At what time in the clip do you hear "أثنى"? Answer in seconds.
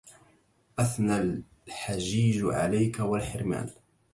0.79-1.17